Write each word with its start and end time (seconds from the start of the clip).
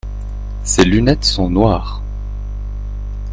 Ses 0.63 0.83
lunettes 0.83 1.25
sont 1.25 1.51
noires. 1.51 2.01